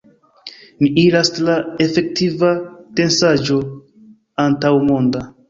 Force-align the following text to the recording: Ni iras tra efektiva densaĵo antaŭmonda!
Ni 0.81 0.87
iras 1.01 1.29
tra 1.35 1.57
efektiva 1.85 2.49
densaĵo 3.01 3.61
antaŭmonda! 4.49 5.25